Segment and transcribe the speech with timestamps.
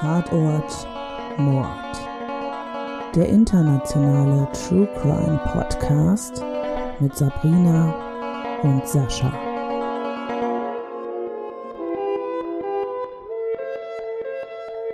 [0.00, 0.86] Tatort
[1.38, 1.96] Mord.
[3.14, 6.44] Der internationale True Crime Podcast
[7.00, 7.94] mit Sabrina
[8.62, 9.32] und Sascha.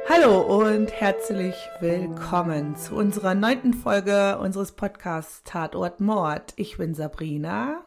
[0.08, 6.52] Hallo und herzlich willkommen zu unserer neunten Folge unseres Podcasts Tatort Mord.
[6.54, 7.84] Ich bin Sabrina.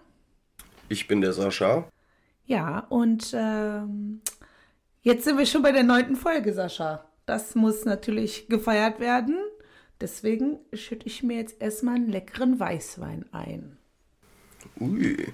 [0.89, 1.87] Ich bin der Sascha.
[2.47, 4.21] Ja, und ähm,
[5.05, 7.05] jetzt sind wir schon bei der neunten Folge, Sascha.
[7.25, 9.37] Das muss natürlich gefeiert werden.
[10.01, 13.77] Deswegen schütte ich mir jetzt erstmal einen leckeren Weißwein ein.
[14.81, 15.31] Ui.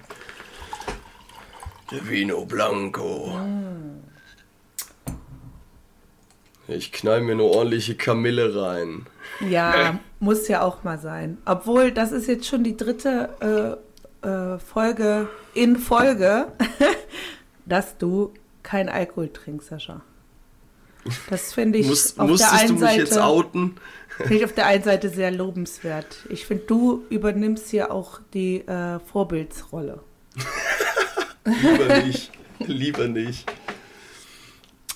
[1.90, 3.36] Der Vino Blanco.
[3.36, 4.04] Mm.
[6.68, 9.06] Ich knall mir eine ordentliche Kamille rein.
[9.40, 11.38] Ja, muss ja auch mal sein.
[11.44, 13.80] Obwohl, das ist jetzt schon die dritte
[14.22, 16.52] äh, äh, Folge in Folge,
[17.66, 20.02] dass du kein Alkohol trinkst, Sascha.
[21.30, 23.74] Das finde ich Muss, auf der einen Seite jetzt outen?
[24.16, 26.26] Finde ich auf der einen Seite sehr lobenswert.
[26.28, 30.00] Ich finde, du übernimmst hier auch die äh, Vorbildsrolle.
[31.44, 32.30] lieber nicht.
[32.60, 33.50] Lieber nicht.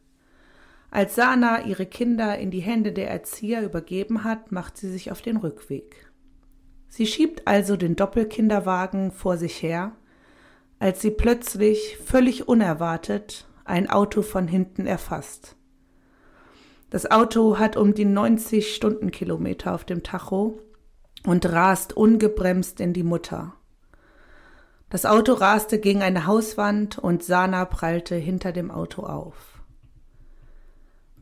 [0.90, 5.22] Als Sana ihre Kinder in die Hände der Erzieher übergeben hat, macht sie sich auf
[5.22, 6.11] den Rückweg.
[6.94, 9.92] Sie schiebt also den Doppelkinderwagen vor sich her,
[10.78, 15.56] als sie plötzlich, völlig unerwartet, ein Auto von hinten erfasst.
[16.90, 20.60] Das Auto hat um die 90 Stundenkilometer auf dem Tacho
[21.24, 23.54] und rast ungebremst in die Mutter.
[24.90, 29.62] Das Auto raste gegen eine Hauswand und Sana prallte hinter dem Auto auf.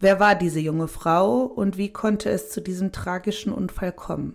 [0.00, 4.34] Wer war diese junge Frau und wie konnte es zu diesem tragischen Unfall kommen?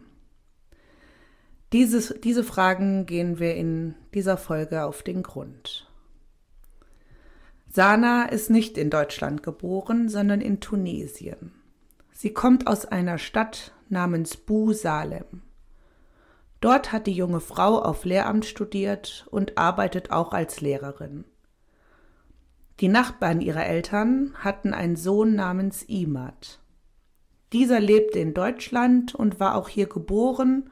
[1.76, 5.92] Dieses, diese Fragen gehen wir in dieser Folge auf den Grund.
[7.68, 11.52] Sana ist nicht in Deutschland geboren, sondern in Tunesien.
[12.14, 15.42] Sie kommt aus einer Stadt namens Bu Salem.
[16.62, 21.26] Dort hat die junge Frau auf Lehramt studiert und arbeitet auch als Lehrerin.
[22.80, 26.62] Die Nachbarn ihrer Eltern hatten einen Sohn namens Imad.
[27.52, 30.70] Dieser lebte in Deutschland und war auch hier geboren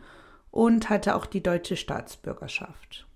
[0.53, 3.07] und hatte auch die deutsche Staatsbürgerschaft.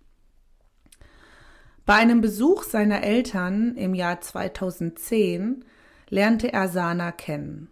[1.85, 5.63] Bei einem Besuch seiner Eltern im Jahr 2010
[6.09, 7.69] lernte er Sana kennen.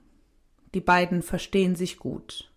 [0.75, 2.51] Die beiden verstehen sich gut.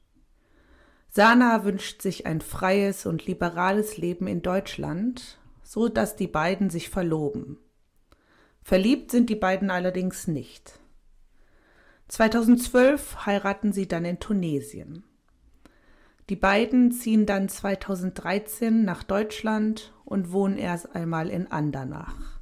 [1.08, 6.90] Sana wünscht sich ein freies und liberales Leben in Deutschland, so dass die beiden sich
[6.90, 7.58] verloben.
[8.62, 10.78] Verliebt sind die beiden allerdings nicht.
[12.08, 15.04] 2012 heiraten sie dann in Tunesien.
[16.28, 22.38] Die beiden ziehen dann 2013 nach Deutschland und wohnen erst einmal in Andernach.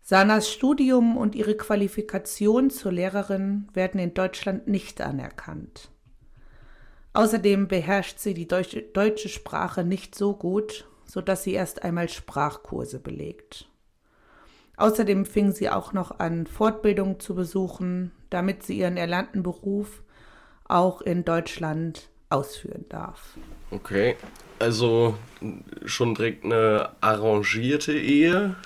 [0.00, 5.90] Sanas Studium und ihre Qualifikation zur Lehrerin werden in Deutschland nicht anerkannt.
[7.12, 13.68] Außerdem beherrscht sie die deutsche, Sprache nicht so gut, sodass sie erst einmal Sprachkurse belegt.
[14.76, 20.04] Außerdem fing sie auch noch an, Fortbildungen zu besuchen, damit sie ihren erlernten Beruf
[20.64, 23.36] auch in Deutschland ausführen darf.
[23.70, 24.16] Okay,
[24.58, 25.16] also
[25.84, 28.56] schon direkt eine arrangierte Ehe?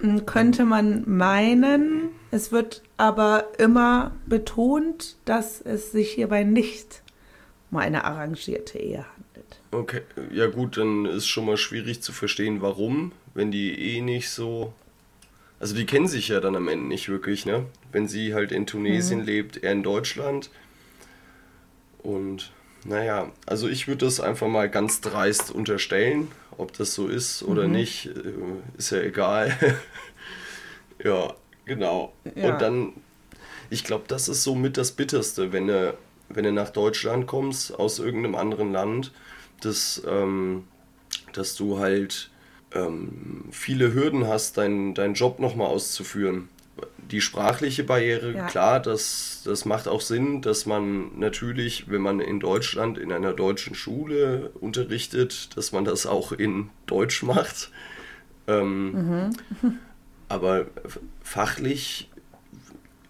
[0.00, 2.10] Hm, könnte man meinen.
[2.30, 7.02] Es wird aber immer betont, dass es sich hierbei nicht
[7.70, 9.60] um eine arrangierte Ehe handelt.
[9.70, 14.30] Okay, ja gut, dann ist schon mal schwierig zu verstehen, warum, wenn die Ehe nicht
[14.30, 14.72] so.
[15.60, 17.66] Also die kennen sich ja dann am Ende nicht wirklich, ne?
[17.90, 19.26] Wenn sie halt in Tunesien mhm.
[19.26, 20.50] lebt, er in Deutschland
[22.02, 22.50] und
[22.84, 26.28] naja, also ich würde das einfach mal ganz dreist unterstellen.
[26.56, 27.72] Ob das so ist oder mhm.
[27.72, 28.32] nicht, äh,
[28.76, 29.56] ist ja egal.
[31.04, 31.34] ja,
[31.64, 32.12] genau.
[32.34, 32.52] Ja.
[32.52, 32.92] Und dann,
[33.70, 35.96] ich glaube, das ist so mit das Bitterste, wenn du,
[36.28, 39.12] wenn du nach Deutschland kommst, aus irgendeinem anderen Land,
[39.60, 40.64] dass, ähm,
[41.32, 42.30] dass du halt
[42.72, 46.48] ähm, viele Hürden hast, deinen dein Job nochmal auszuführen
[47.10, 48.46] die sprachliche Barriere, ja.
[48.46, 53.32] klar, das, das macht auch Sinn, dass man natürlich, wenn man in Deutschland in einer
[53.32, 57.70] deutschen Schule unterrichtet, dass man das auch in Deutsch macht.
[58.46, 59.78] Ähm, mhm.
[60.28, 60.66] Aber
[61.22, 62.10] fachlich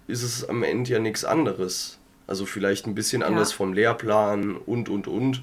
[0.07, 1.99] ist es am Ende ja nichts anderes.
[2.27, 3.57] Also vielleicht ein bisschen anders ja.
[3.57, 5.43] vom Lehrplan und, und, und.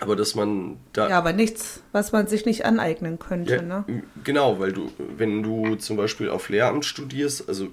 [0.00, 1.08] Aber dass man da.
[1.08, 3.84] Ja, aber nichts, was man sich nicht aneignen könnte, ja, ne?
[4.24, 7.68] Genau, weil du, wenn du zum Beispiel auf Lehramt studierst, also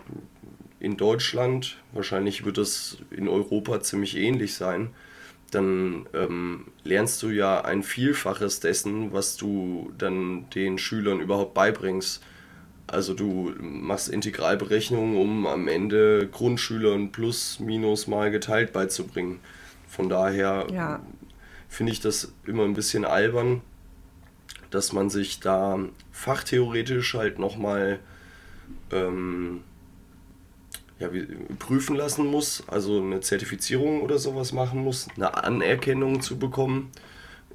[0.79, 4.89] in Deutschland, wahrscheinlich wird das in Europa ziemlich ähnlich sein,
[5.51, 12.23] dann ähm, lernst du ja ein Vielfaches dessen, was du dann den Schülern überhaupt beibringst.
[12.87, 19.39] Also du machst Integralberechnungen, um am Ende Grundschülern plus minus mal geteilt beizubringen.
[19.87, 21.01] Von daher ja.
[21.71, 23.61] Finde ich das immer ein bisschen albern,
[24.71, 25.79] dass man sich da
[26.11, 27.99] fachtheoretisch halt nochmal
[28.91, 29.61] ähm,
[30.99, 31.09] ja,
[31.59, 36.91] prüfen lassen muss, also eine Zertifizierung oder sowas machen muss, eine Anerkennung zu bekommen.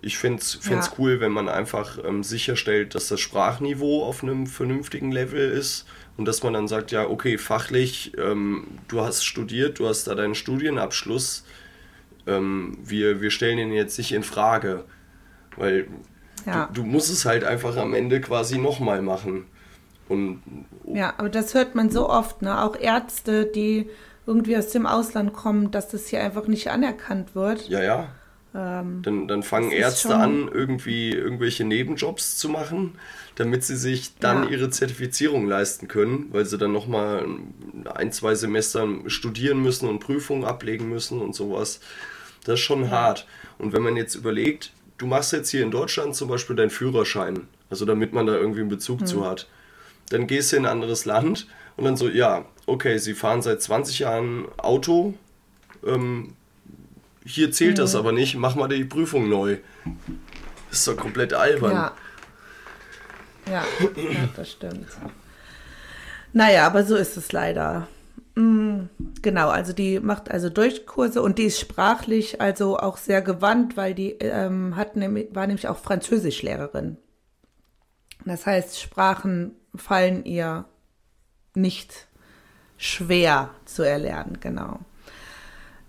[0.00, 0.80] Ich fände es ja.
[0.98, 5.84] cool, wenn man einfach ähm, sicherstellt, dass das Sprachniveau auf einem vernünftigen Level ist
[6.16, 10.14] und dass man dann sagt, ja, okay, fachlich, ähm, du hast studiert, du hast da
[10.14, 11.44] deinen Studienabschluss,
[12.26, 14.84] ähm, wir, wir stellen ihn jetzt nicht in Frage,
[15.56, 15.88] weil
[16.44, 16.68] ja.
[16.72, 19.46] du, du musst es halt einfach am Ende quasi nochmal machen.
[20.08, 20.42] Und,
[20.86, 22.62] ja, aber das hört man so oft, ne?
[22.62, 23.90] Auch Ärzte, die
[24.26, 27.68] irgendwie aus dem Ausland kommen, dass das hier einfach nicht anerkannt wird.
[27.68, 28.08] Ja, ja.
[28.54, 32.98] Ähm, dann, dann fangen Ärzte an, irgendwie irgendwelche Nebenjobs zu machen,
[33.34, 34.50] damit sie sich dann ja.
[34.50, 37.26] ihre Zertifizierung leisten können, weil sie dann nochmal
[37.94, 41.80] ein, zwei Semester studieren müssen und Prüfungen ablegen müssen und sowas.
[42.46, 43.26] Das ist schon hart.
[43.58, 47.48] Und wenn man jetzt überlegt, du machst jetzt hier in Deutschland zum Beispiel deinen Führerschein,
[47.68, 49.06] also damit man da irgendwie einen Bezug hm.
[49.06, 49.46] zu hat
[50.10, 51.46] dann gehst du in ein anderes Land
[51.76, 55.14] und dann so, ja, okay, sie fahren seit 20 Jahren Auto,
[55.84, 56.34] ähm,
[57.24, 57.76] hier zählt mhm.
[57.76, 59.58] das aber nicht, mach mal die Prüfung neu.
[60.70, 61.72] Das ist doch komplett albern.
[61.72, 61.92] Ja.
[63.46, 63.64] Ja,
[63.96, 64.86] ja das stimmt.
[66.32, 67.88] Naja, aber so ist es leider.
[68.36, 68.90] Mhm,
[69.22, 73.94] genau, also die macht also Durchkurse und die ist sprachlich also auch sehr gewandt, weil
[73.94, 76.98] die ähm, hat nämlich, war nämlich auch Französischlehrerin.
[78.26, 80.66] Das heißt, Sprachen fallen ihr
[81.54, 82.08] nicht
[82.76, 84.80] schwer zu erlernen, genau.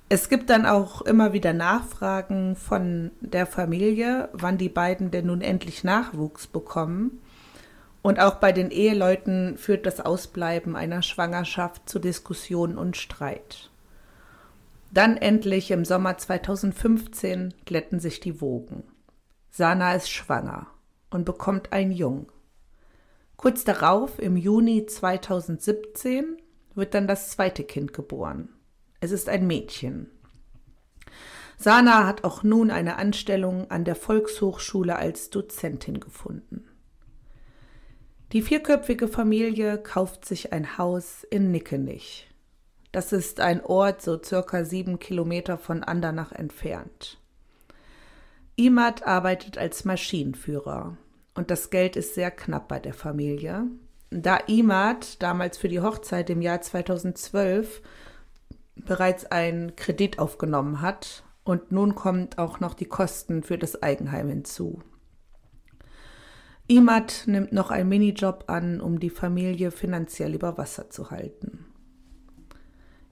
[0.07, 5.41] Es gibt dann auch immer wieder Nachfragen von der Familie, wann die beiden denn nun
[5.41, 7.19] endlich Nachwuchs bekommen.
[8.01, 13.69] Und auch bei den Eheleuten führt das Ausbleiben einer Schwangerschaft zu Diskussionen und Streit.
[14.91, 18.83] Dann endlich im Sommer 2015 glätten sich die Wogen.
[19.49, 20.67] Sana ist schwanger
[21.09, 22.31] und bekommt ein Jung.
[23.35, 26.37] Kurz darauf, im Juni 2017,
[26.75, 28.49] wird dann das zweite Kind geboren.
[28.99, 30.09] Es ist ein Mädchen.
[31.57, 36.67] Sana hat auch nun eine Anstellung an der Volkshochschule als Dozentin gefunden.
[38.33, 42.27] Die vierköpfige Familie kauft sich ein Haus in Nickenich.
[42.91, 47.19] Das ist ein Ort so circa sieben Kilometer von Andernach entfernt.
[48.57, 50.97] Imad arbeitet als Maschinenführer
[51.35, 53.63] und das Geld ist sehr knapp bei der Familie.
[54.09, 57.81] Da Imad damals für die Hochzeit im Jahr 2012
[58.75, 64.27] bereits einen Kredit aufgenommen hat und nun kommt auch noch die Kosten für das Eigenheim
[64.27, 64.81] hinzu.
[66.69, 71.65] Imad nimmt noch einen Minijob an, um die Familie finanziell über Wasser zu halten.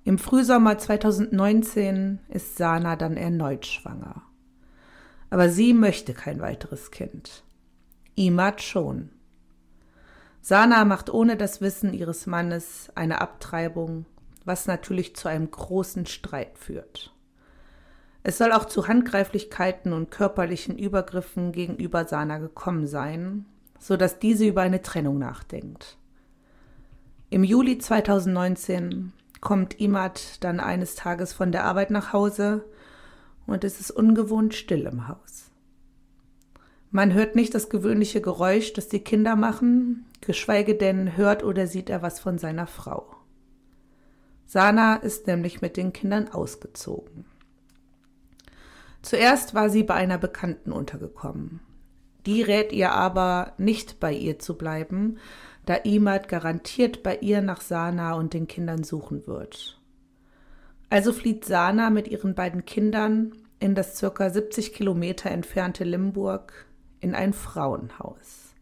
[0.04, 4.24] Im Frühsommer 2019 ist Sana dann erneut schwanger.
[5.30, 7.44] Aber sie möchte kein weiteres Kind.
[8.16, 9.10] Imad schon.
[10.42, 14.06] Sana macht ohne das Wissen ihres Mannes eine Abtreibung,
[14.44, 17.16] was natürlich zu einem großen Streit führt.
[18.22, 23.46] Es soll auch zu Handgreiflichkeiten und körperlichen Übergriffen gegenüber Sana gekommen sein,
[23.80, 25.98] so dass diese über eine Trennung nachdenkt.
[27.30, 32.66] Im Juli 2019 kommt Imad dann eines Tages von der Arbeit nach Hause
[33.46, 35.52] und es ist ungewohnt still im Haus.
[36.92, 41.90] Man hört nicht das gewöhnliche Geräusch, das die Kinder machen, geschweige denn hört oder sieht
[41.90, 43.16] er was von seiner Frau.
[44.46, 47.26] Sana ist nämlich mit den Kindern ausgezogen.
[49.02, 51.60] Zuerst war sie bei einer Bekannten untergekommen.
[52.26, 55.18] Die rät ihr aber, nicht bei ihr zu bleiben,
[55.66, 59.80] da Imad garantiert bei ihr nach Sana und den Kindern suchen wird.
[60.90, 66.66] Also flieht Sana mit ihren beiden Kindern in das circa 70 Kilometer entfernte Limburg
[67.00, 68.54] in ein Frauenhaus.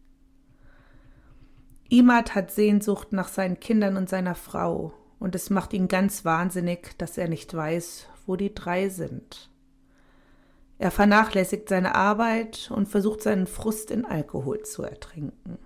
[1.88, 6.98] Imad hat Sehnsucht nach seinen Kindern und seiner Frau, und es macht ihn ganz wahnsinnig,
[6.98, 9.50] dass er nicht weiß, wo die drei sind.
[10.78, 15.58] Er vernachlässigt seine Arbeit und versucht seinen Frust in Alkohol zu ertrinken.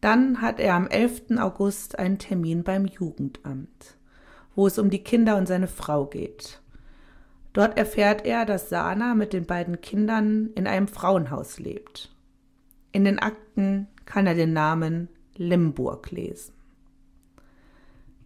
[0.00, 1.38] Dann hat er am 11.
[1.38, 3.96] August einen Termin beim Jugendamt,
[4.54, 6.60] wo es um die Kinder und seine Frau geht.
[7.52, 12.14] Dort erfährt er, dass Sana mit den beiden Kindern in einem Frauenhaus lebt.
[12.92, 16.53] In den Akten kann er den Namen Limburg lesen.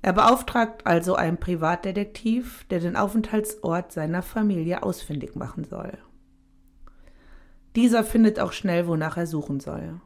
[0.01, 5.99] Er beauftragt also einen Privatdetektiv, der den Aufenthaltsort seiner Familie ausfindig machen soll.
[7.75, 10.01] Dieser findet auch schnell, wonach er suchen soll.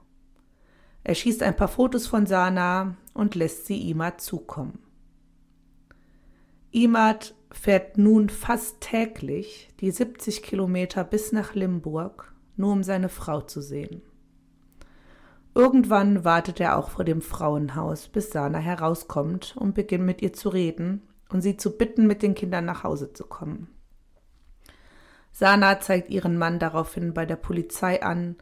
[1.05, 4.79] Er schießt ein paar Fotos von Sana und lässt sie Imad zukommen.
[6.71, 13.43] Imad fährt nun fast täglich die 70 Kilometer bis nach Limburg, nur um seine Frau
[13.43, 14.03] zu sehen.
[15.55, 20.49] Irgendwann wartet er auch vor dem Frauenhaus, bis Sana herauskommt und beginnt mit ihr zu
[20.49, 23.69] reden und sie zu bitten, mit den Kindern nach Hause zu kommen.
[25.33, 28.37] Sana zeigt ihren Mann daraufhin bei der Polizei an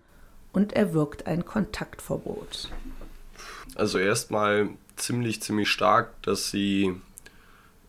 [0.52, 2.70] und erwirkt ein Kontaktverbot.
[3.76, 6.94] Also erstmal ziemlich, ziemlich stark, dass sie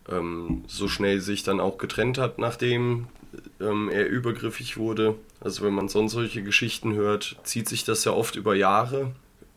[0.08, 3.08] ähm, so schnell sich dann auch getrennt hat, nachdem
[3.60, 5.14] ähm, er übergriffig wurde.
[5.40, 9.12] Also wenn man sonst solche Geschichten hört, zieht sich das ja oft über Jahre.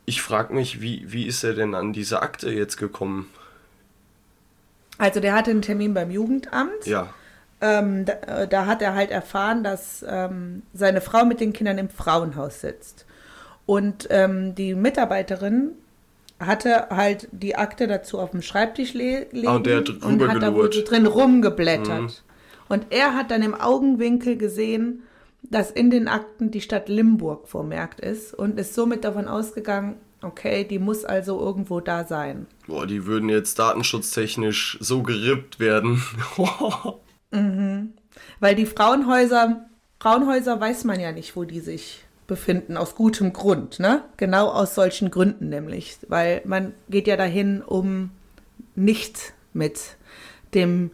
[0.05, 3.29] Ich frage mich, wie, wie ist er denn an diese Akte jetzt gekommen?
[4.97, 6.85] Also der hatte einen Termin beim Jugendamt.
[6.85, 7.13] Ja.
[7.61, 11.77] Ähm, da, äh, da, hat er halt erfahren, dass ähm, seine Frau mit den Kindern
[11.77, 13.05] im Frauenhaus sitzt.
[13.65, 15.71] Und ähm, die Mitarbeiterin
[16.39, 20.41] hatte halt die Akte dazu auf dem Schreibtisch liegen ah, und, der hat und hat
[20.41, 22.01] da drin rumgeblättert.
[22.01, 22.11] Mhm.
[22.67, 25.03] Und er hat dann im Augenwinkel gesehen,
[25.43, 30.63] dass in den Akten die Stadt Limburg vermerkt ist und ist somit davon ausgegangen, okay,
[30.63, 32.47] die muss also irgendwo da sein.
[32.67, 36.01] Boah, die würden jetzt datenschutztechnisch so gerippt werden.
[37.31, 37.93] mhm.
[38.39, 39.65] Weil die Frauenhäuser,
[39.99, 44.03] Frauenhäuser weiß man ja nicht, wo die sich befinden, aus gutem Grund, ne?
[44.17, 45.97] Genau aus solchen Gründen nämlich.
[46.07, 48.09] Weil man geht ja dahin, um
[48.73, 49.95] nicht mit
[50.53, 50.91] dem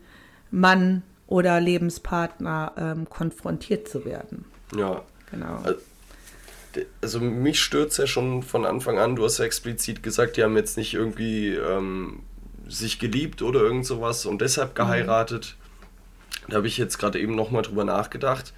[0.51, 4.43] Mann oder Lebenspartner ähm, konfrontiert zu werden.
[4.75, 5.01] Ja.
[5.31, 5.63] Genau.
[6.99, 9.15] Also mich stört es ja schon von Anfang an.
[9.15, 12.19] Du hast ja explizit gesagt, die haben jetzt nicht irgendwie ähm,
[12.67, 14.75] sich geliebt oder irgend sowas und deshalb mhm.
[14.75, 15.55] geheiratet.
[15.55, 16.51] Mhm.
[16.51, 18.53] Da habe ich jetzt gerade eben nochmal drüber nachgedacht.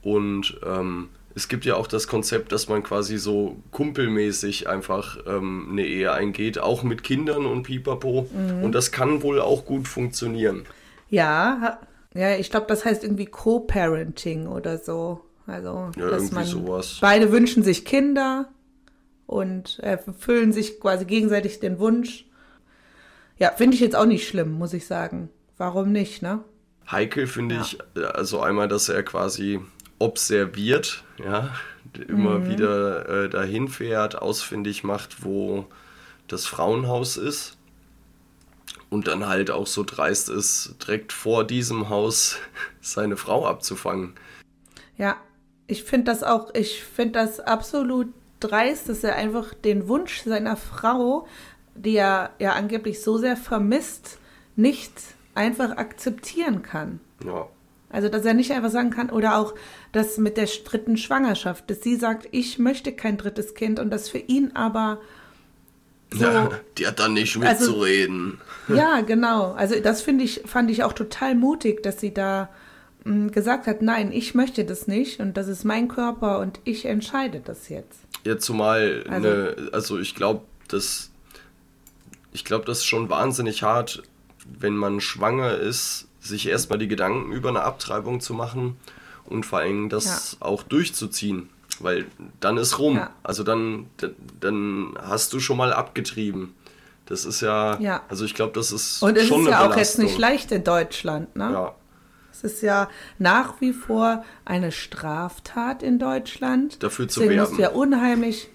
[0.00, 5.68] Und ähm, es gibt ja auch das Konzept, dass man quasi so kumpelmäßig einfach ähm,
[5.70, 8.26] eine Ehe eingeht, auch mit Kindern und Pipapo.
[8.32, 8.64] Mhm.
[8.64, 10.64] Und das kann wohl auch gut funktionieren.
[11.10, 11.78] Ja,
[12.16, 15.20] ja, ich glaube, das heißt irgendwie Co-Parenting oder so.
[15.46, 16.98] Also, ja, dass man sowas.
[17.00, 18.48] beide wünschen sich Kinder
[19.26, 22.26] und erfüllen sich quasi gegenseitig den Wunsch.
[23.38, 25.28] Ja, finde ich jetzt auch nicht schlimm, muss ich sagen.
[25.56, 26.42] Warum nicht, ne?
[26.90, 27.62] Heikel finde ja.
[27.62, 27.78] ich,
[28.14, 29.60] also einmal, dass er quasi
[29.98, 31.50] observiert, ja,
[32.08, 32.48] immer mhm.
[32.48, 35.66] wieder äh, dahin fährt, ausfindig macht, wo
[36.28, 37.56] das Frauenhaus ist
[38.90, 42.38] und dann halt auch so dreist ist, direkt vor diesem Haus
[42.80, 44.14] seine Frau abzufangen.
[44.96, 45.16] Ja,
[45.66, 48.08] ich finde das auch, ich finde das absolut
[48.40, 51.26] dreist, dass er einfach den Wunsch seiner Frau,
[51.74, 54.18] die er ja angeblich so sehr vermisst,
[54.54, 54.92] nicht
[55.34, 57.00] einfach akzeptieren kann.
[57.24, 57.48] Ja.
[57.88, 59.54] Also, dass er nicht einfach sagen kann, oder auch
[59.92, 64.08] das mit der dritten Schwangerschaft, dass sie sagt, ich möchte kein drittes Kind und das
[64.08, 65.00] für ihn aber
[66.12, 68.40] so, ja, die hat dann nicht mitzureden.
[68.68, 69.52] Also, ja, genau.
[69.52, 72.48] Also das finde ich, fand ich auch total mutig, dass sie da
[73.04, 76.60] mh, hm, gesagt hat, nein, ich möchte das nicht und das ist mein Körper und
[76.64, 78.00] ich entscheide das jetzt.
[78.24, 81.10] Ja, zumal, also, ne, also ich glaube, das,
[82.32, 84.02] ich glaube, das ist schon wahnsinnig hart,
[84.58, 88.76] wenn man schwanger ist, sich erstmal die Gedanken über eine Abtreibung zu machen
[89.24, 90.46] und vor allem das ja.
[90.46, 91.48] auch durchzuziehen.
[91.80, 92.06] Weil
[92.40, 92.96] dann ist rum.
[92.96, 93.10] Ja.
[93.22, 93.86] Also dann,
[94.40, 96.54] dann hast du schon mal abgetrieben.
[97.06, 98.02] Das ist ja, ja.
[98.08, 99.72] also ich glaube, das ist Und es schon ist ja Belastung.
[99.72, 101.50] auch jetzt nicht leicht in Deutschland, ne?
[101.52, 101.74] Ja.
[102.32, 106.82] Es ist ja nach wie vor eine Straftat in Deutschland.
[106.82, 107.50] Dafür zu Deswegen werben.
[107.50, 108.50] musst du ja unheimlich,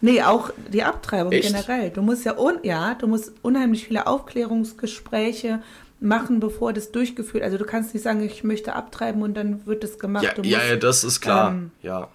[0.00, 1.48] nee, auch die Abtreibung Echt?
[1.48, 1.90] generell.
[1.90, 5.62] Du musst ja, un, ja, du musst unheimlich viele Aufklärungsgespräche
[6.00, 7.44] machen, bevor das durchgeführt.
[7.44, 10.24] Also du kannst nicht sagen, ich möchte abtreiben und dann wird das gemacht.
[10.24, 11.52] Ja, musst, ja, ja, das ist klar.
[11.52, 12.08] Ähm, ja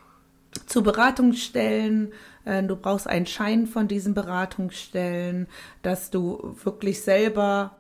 [0.66, 2.14] zu Beratungsstellen.
[2.46, 5.48] Äh, du brauchst einen Schein von diesen Beratungsstellen,
[5.82, 7.78] dass du wirklich selber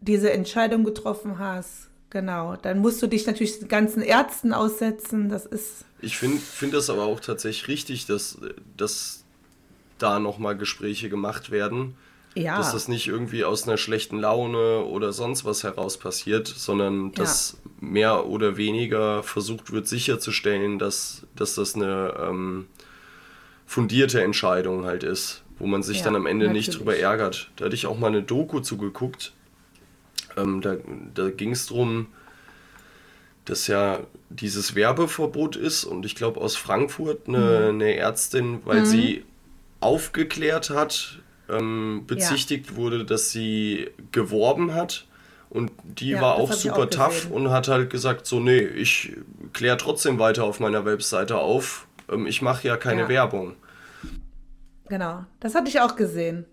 [0.00, 1.88] diese Entscheidung getroffen hast.
[2.10, 2.56] Genau.
[2.56, 5.28] Dann musst du dich natürlich den ganzen Ärzten aussetzen.
[5.30, 5.84] Das ist.
[6.00, 8.38] Ich finde find das aber auch tatsächlich richtig, dass,
[8.76, 9.24] dass
[9.98, 11.94] da nochmal Gespräche gemacht werden.
[12.34, 12.56] Ja.
[12.56, 17.58] Dass das nicht irgendwie aus einer schlechten Laune oder sonst was heraus passiert, sondern dass
[17.62, 17.70] ja.
[17.80, 22.66] mehr oder weniger versucht wird sicherzustellen, dass, dass das eine ähm,
[23.66, 26.68] fundierte Entscheidung halt ist, wo man sich Ja, dann am Ende natürlich.
[26.68, 27.50] nicht drüber ärgert.
[27.56, 29.34] Da hatte ich auch mal eine Doku zugeguckt.
[30.36, 30.76] Ähm, da
[31.14, 32.06] da ging es darum,
[33.44, 39.24] dass ja dieses Werbeverbot ist und ich glaube aus Frankfurt eine, eine Ärztin, weil sie
[39.80, 41.18] aufgeklärt hat,
[41.52, 45.06] ähm, bezichtigt wurde, dass sie geworben hat
[45.50, 49.12] und die Ja, war auch super auch tough und hat halt gesagt, so nee, ich
[49.52, 53.08] kläre trotzdem weiter auf meiner Webseite auf, ähm, ich mache ja keine Ja.
[53.08, 53.56] Werbung.
[54.88, 56.44] Genau, das hatte ich auch gesehen.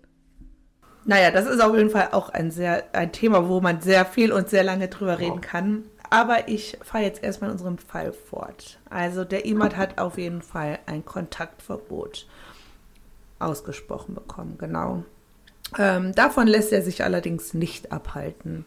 [1.04, 4.32] Naja, das ist auf jeden Fall auch ein sehr ein Thema, wo man sehr viel
[4.32, 5.84] und sehr lange drüber reden kann.
[6.10, 8.78] Aber ich fahre jetzt erstmal in unserem Fall fort.
[8.90, 12.26] Also der Imad hat auf jeden Fall ein Kontaktverbot
[13.40, 15.04] ausgesprochen bekommen, genau.
[15.78, 18.64] Ähm, davon lässt er sich allerdings nicht abhalten.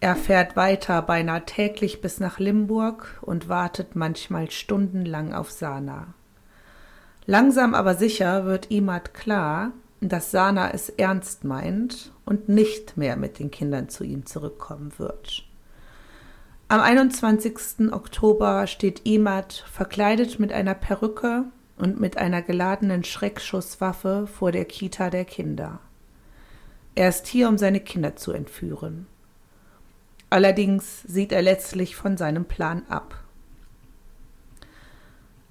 [0.00, 6.14] Er fährt weiter beinahe täglich bis nach Limburg und wartet manchmal stundenlang auf Sana.
[7.26, 13.40] Langsam aber sicher wird Imad klar, dass Sana es ernst meint und nicht mehr mit
[13.40, 15.44] den Kindern zu ihm zurückkommen wird.
[16.68, 17.92] Am 21.
[17.92, 21.44] Oktober steht Imad verkleidet mit einer Perücke
[21.78, 25.80] und mit einer geladenen Schreckschusswaffe vor der Kita der Kinder.
[26.94, 29.06] Er ist hier, um seine Kinder zu entführen.
[30.30, 33.22] Allerdings sieht er letztlich von seinem Plan ab.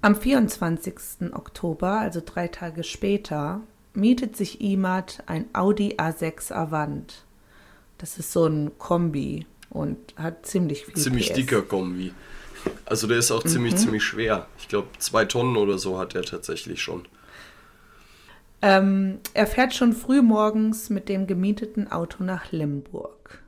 [0.00, 1.32] Am 24.
[1.32, 3.60] Oktober, also drei Tage später,
[3.94, 7.24] mietet sich Imad ein Audi A6 Avant.
[7.96, 11.34] Das ist so ein Kombi und hat ziemlich viel Ziemlich PS.
[11.34, 12.12] dicker Kombi.
[12.84, 14.46] Also der ist auch ziemlich, ziemlich schwer.
[14.58, 17.06] Ich glaube, zwei Tonnen oder so hat er tatsächlich schon.
[18.60, 23.42] Ähm, er fährt schon früh morgens mit dem gemieteten Auto nach Limburg.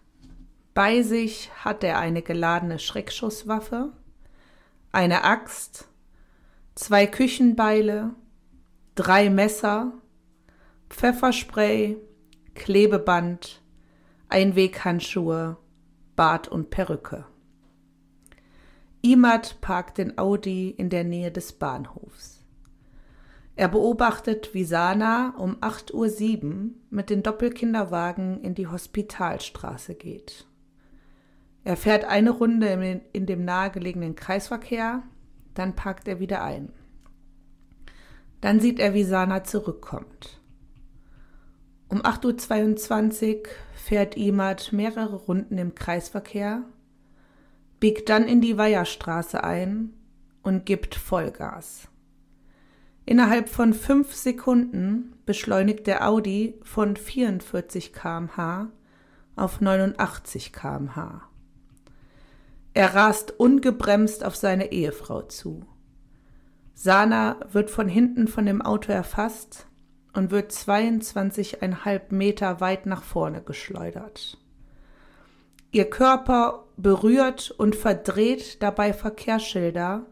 [0.73, 3.93] Bei sich hat er eine geladene Schreckschusswaffe,
[4.93, 5.89] eine Axt,
[6.75, 8.11] zwei Küchenbeile,
[8.95, 9.93] drei Messer,
[10.91, 11.97] Pfefferspray,
[12.55, 13.63] Klebeband,
[14.29, 15.57] Einweghandschuhe,
[16.15, 17.27] Bart und Perücke.
[19.03, 22.45] Imad parkt den Audi in der Nähe des Bahnhofs.
[23.57, 30.47] Er beobachtet, wie Sana um 8.07 Uhr mit den Doppelkinderwagen in die Hospitalstraße geht.
[31.65, 35.03] Er fährt eine Runde in dem nahegelegenen Kreisverkehr,
[35.55, 36.73] dann parkt er wieder ein.
[38.41, 40.41] Dann sieht er, wie Sana zurückkommt.
[41.89, 43.43] Um 8.22 Uhr
[43.75, 46.63] fährt Imad mehrere Runden im Kreisverkehr,
[47.81, 49.95] biegt dann in die Weiherstraße ein
[50.43, 51.89] und gibt Vollgas.
[53.07, 58.69] Innerhalb von fünf Sekunden beschleunigt der Audi von 44 km/h
[59.35, 61.23] auf 89 km/h.
[62.73, 65.67] Er rast ungebremst auf seine Ehefrau zu.
[66.75, 69.67] Sana wird von hinten von dem Auto erfasst
[70.15, 74.39] und wird 22,5 Meter weit nach vorne geschleudert.
[75.73, 80.07] Ihr Körper berührt und verdreht dabei Verkehrsschilder,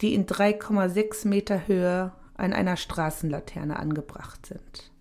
[0.00, 4.92] die in 3,6 Meter Höhe an einer Straßenlaterne angebracht sind.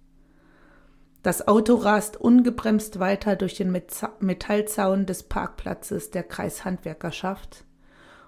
[1.24, 3.72] Das Auto rast ungebremst weiter durch den
[4.20, 7.66] Metallzaun des Parkplatzes der Kreishandwerkerschaft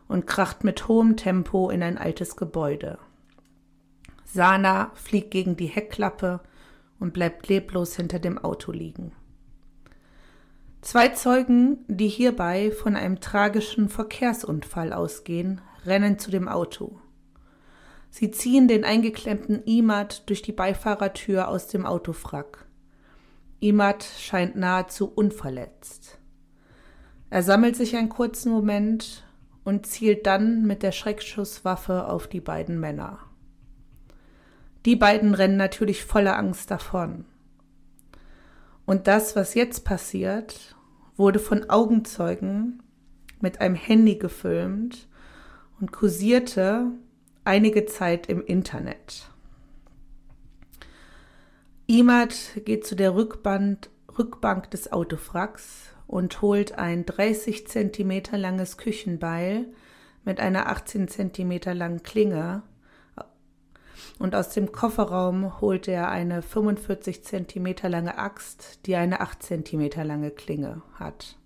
[0.08, 3.00] und kracht mit hohem Tempo in ein altes Gebäude.
[4.26, 6.42] Sana fliegt gegen die Heckklappe
[7.00, 9.14] und bleibt leblos hinter dem Auto liegen.
[10.82, 17.00] Zwei Zeugen, die hierbei von einem tragischen Verkehrsunfall ausgehen, rennen zu dem Auto.
[18.10, 22.66] Sie ziehen den eingeklemmten Imad durch die Beifahrertür aus dem Autofrack.
[23.60, 26.18] Imad scheint nahezu unverletzt.
[27.30, 29.26] Er sammelt sich einen kurzen Moment
[29.66, 33.20] und zielt dann mit der Schreckschusswaffe auf die beiden Männer.
[34.86, 37.26] Die beiden rennen natürlich voller Angst davon.
[38.90, 40.76] Und das, was jetzt passiert,
[41.16, 42.82] wurde von Augenzeugen
[43.40, 45.08] mit einem Handy gefilmt
[45.80, 46.88] und kursierte
[47.44, 49.30] einige Zeit im Internet.
[51.86, 52.34] Imad
[52.66, 59.68] geht zu der Rückband, Rückbank des Autofracks und holt ein 30 cm langes Küchenbeil
[60.26, 62.64] mit einer 18 cm langen Klinge
[64.20, 69.90] und aus dem Kofferraum holt er eine 45 cm lange Axt, die eine 8 cm
[70.04, 71.38] lange Klinge hat.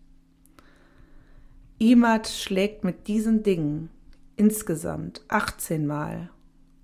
[1.77, 3.89] Imad schlägt mit diesen Dingen
[4.35, 6.29] insgesamt 18 Mal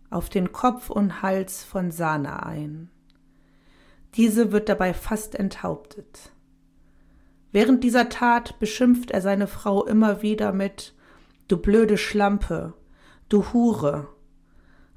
[0.10, 2.89] auf den Kopf und Hals von Sana ein.
[4.15, 6.32] Diese wird dabei fast enthauptet.
[7.52, 10.93] Während dieser Tat beschimpft er seine Frau immer wieder mit
[11.47, 12.73] Du blöde Schlampe,
[13.28, 14.08] du Hure.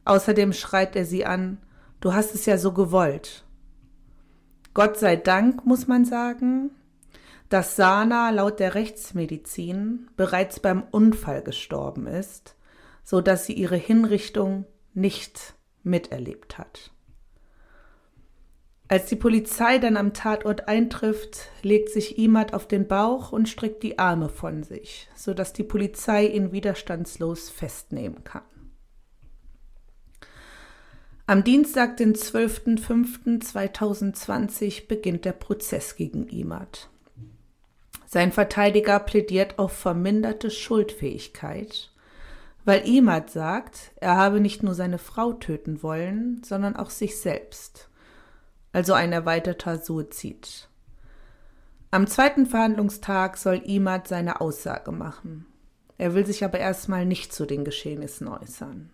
[0.05, 1.59] Außerdem schreit er sie an
[2.01, 3.45] Du hast es ja so gewollt.
[4.75, 6.73] Gott sei Dank, muss man sagen,
[7.49, 12.57] dass Sana laut der Rechtsmedizin bereits beim Unfall gestorben ist,
[13.05, 16.91] so dass sie ihre Hinrichtung nicht miterlebt hat.
[18.89, 23.83] Als die Polizei dann am Tatort eintrifft, legt sich Imad auf den Bauch und streckt
[23.85, 28.43] die Arme von sich, so dass die Polizei ihn widerstandslos festnehmen kann.
[31.33, 36.91] Am Dienstag, den 12.05.2020, beginnt der Prozess gegen Imad.
[38.05, 41.91] Sein Verteidiger plädiert auf verminderte Schuldfähigkeit,
[42.67, 47.89] weil Imad sagt, er habe nicht nur seine Frau töten wollen, sondern auch sich selbst
[48.75, 50.69] also ein erweiterter Suizid.
[51.91, 55.47] Am zweiten Verhandlungstag soll Imad seine Aussage machen.
[55.97, 58.91] Er will sich aber erstmal nicht zu den Geschehnissen äußern.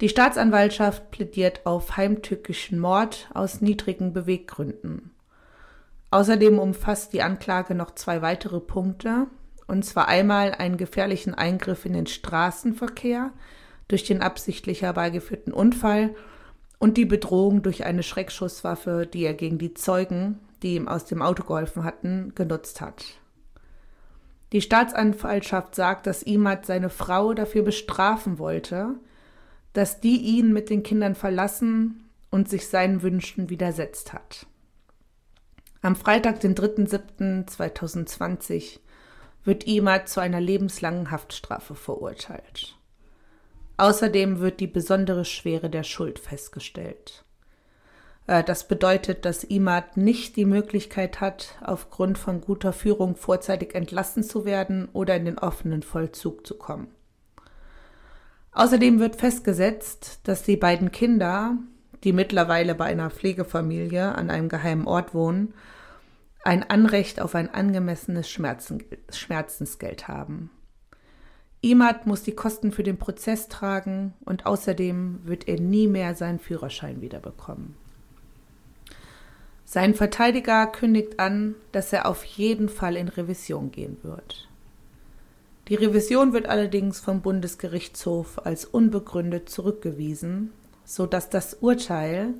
[0.00, 5.10] Die Staatsanwaltschaft plädiert auf heimtückischen Mord aus niedrigen Beweggründen.
[6.10, 9.26] Außerdem umfasst die Anklage noch zwei weitere Punkte,
[9.66, 13.32] und zwar einmal einen gefährlichen Eingriff in den Straßenverkehr
[13.88, 16.14] durch den absichtlich herbeigeführten Unfall
[16.78, 21.22] und die Bedrohung durch eine Schreckschusswaffe, die er gegen die Zeugen, die ihm aus dem
[21.22, 23.04] Auto geholfen hatten, genutzt hat.
[24.52, 28.94] Die Staatsanwaltschaft sagt, dass Imad seine Frau dafür bestrafen wollte,
[29.72, 34.46] dass die ihn mit den Kindern verlassen und sich seinen Wünschen widersetzt hat.
[35.80, 38.80] Am Freitag, den 3.7.2020,
[39.44, 42.76] wird Imad zu einer lebenslangen Haftstrafe verurteilt.
[43.76, 47.24] Außerdem wird die besondere Schwere der Schuld festgestellt.
[48.26, 54.22] Äh, das bedeutet, dass Imad nicht die Möglichkeit hat, aufgrund von guter Führung vorzeitig entlassen
[54.22, 56.88] zu werden oder in den offenen Vollzug zu kommen.
[58.58, 61.56] Außerdem wird festgesetzt, dass die beiden Kinder,
[62.02, 65.54] die mittlerweile bei einer Pflegefamilie an einem geheimen Ort wohnen,
[66.42, 70.50] ein Anrecht auf ein angemessenes Schmerzensgeld haben.
[71.60, 76.40] Imad muss die Kosten für den Prozess tragen und außerdem wird er nie mehr seinen
[76.40, 77.76] Führerschein wiederbekommen.
[79.66, 84.47] Sein Verteidiger kündigt an, dass er auf jeden Fall in Revision gehen wird.
[85.68, 90.50] Die Revision wird allerdings vom Bundesgerichtshof als unbegründet zurückgewiesen,
[90.84, 92.32] so dass das Urteil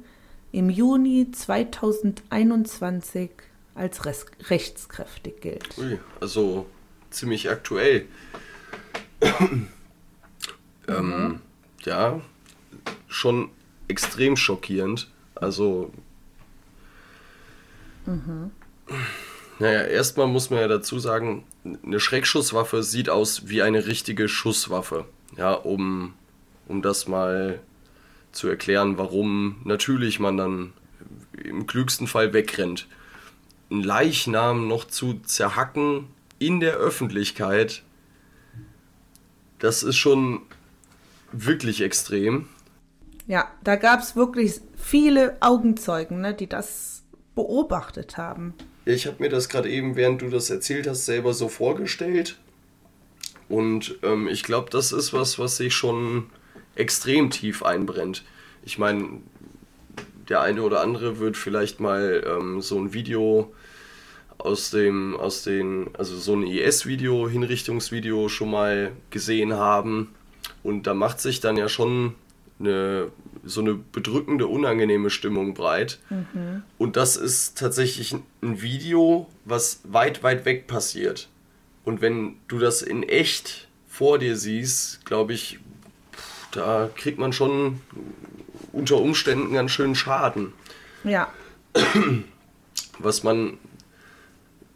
[0.51, 3.31] im Juni 2021
[3.75, 5.77] als rechtskräftig gilt.
[5.77, 6.65] Ui, also
[7.11, 8.07] ziemlich aktuell
[10.89, 11.41] ähm,
[11.85, 12.23] ja,
[13.09, 13.51] schon
[13.89, 15.11] extrem schockierend.
[15.35, 15.93] Also,
[18.07, 18.53] mhm.
[19.59, 21.45] naja, erstmal muss man ja dazu sagen,
[21.85, 25.05] eine Schreckschusswaffe sieht aus wie eine richtige Schusswaffe.
[25.37, 26.15] Ja, um,
[26.67, 27.61] um das mal
[28.33, 30.73] zu erklären, warum natürlich man dann
[31.33, 32.87] im klügsten Fall wegrennt.
[33.71, 36.07] Ein Leichnam noch zu zerhacken
[36.39, 37.83] in der Öffentlichkeit
[39.59, 40.43] das ist schon
[41.33, 42.49] wirklich extrem.
[43.27, 47.03] Ja, da gab es wirklich viele Augenzeugen, ne, die das
[47.35, 48.55] beobachtet haben.
[48.89, 52.39] Ich habe mir das gerade eben, während du das erzählt hast, selber so vorgestellt.
[53.51, 56.31] Und ähm, ich glaube, das ist was, was sich schon
[56.75, 58.25] extrem tief einbrennt.
[58.63, 59.21] Ich meine,
[60.31, 63.53] der eine oder andere wird vielleicht mal ähm, so ein Video
[64.39, 70.15] aus dem, aus den, also so ein IS-Video, Hinrichtungsvideo schon mal gesehen haben.
[70.63, 72.15] Und da macht sich dann ja schon
[72.61, 73.11] eine,
[73.45, 75.99] so eine bedrückende, unangenehme Stimmung breit.
[76.11, 76.63] Mhm.
[76.77, 81.29] Und das ist tatsächlich ein Video, was weit, weit weg passiert.
[81.85, 85.59] Und wenn du das in echt vor dir siehst, glaube ich,
[86.53, 87.81] da kriegt man schon
[88.73, 90.53] unter Umständen ganz schön Schaden.
[91.05, 91.33] Ja.
[92.99, 93.59] Was man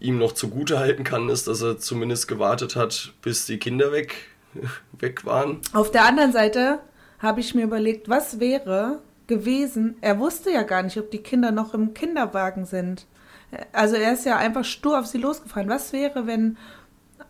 [0.00, 4.14] ihm noch zugute halten kann, ist, dass er zumindest gewartet hat, bis die Kinder weg,
[4.92, 5.60] weg waren.
[5.72, 6.80] Auf der anderen Seite
[7.22, 11.52] habe ich mir überlegt, was wäre gewesen, er wusste ja gar nicht, ob die Kinder
[11.52, 13.06] noch im Kinderwagen sind.
[13.72, 15.68] Also er ist ja einfach stur auf sie losgefahren.
[15.68, 16.58] Was wäre, wenn